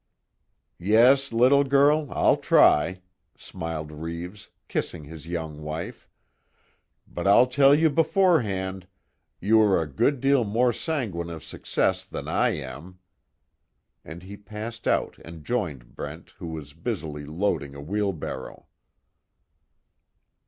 [0.79, 3.01] "Yes, little girl, I'll try,"
[3.37, 6.09] smiled Reeves, kissing his young wife,
[7.07, 8.87] "But I'll tell you beforehand,
[9.39, 12.97] you are a good deal more sanguine of success than I am."
[14.03, 18.65] And he passed out and joined Brent who was busily loading a wheelbarrow.